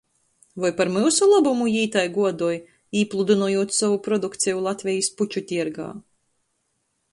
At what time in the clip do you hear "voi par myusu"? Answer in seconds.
0.61-1.27